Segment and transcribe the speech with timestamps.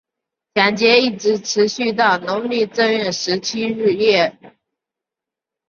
[0.55, 4.35] 抢劫一直持续到农历正月十七日夜。